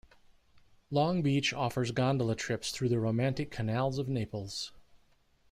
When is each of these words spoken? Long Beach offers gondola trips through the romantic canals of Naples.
Long 0.89 1.21
Beach 1.21 1.53
offers 1.53 1.91
gondola 1.91 2.35
trips 2.35 2.71
through 2.71 2.89
the 2.89 2.99
romantic 2.99 3.51
canals 3.51 3.99
of 3.99 4.09
Naples. 4.09 4.71